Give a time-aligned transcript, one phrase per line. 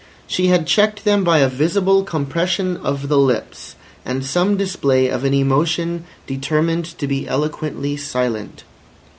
[0.25, 5.23] She had checked them by a visible compression of the lips and some display of
[5.23, 8.63] an emotion determined to be eloquently silent.